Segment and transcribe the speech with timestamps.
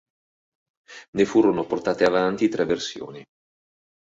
[1.11, 3.23] Ne furono portate avanti tre versioni.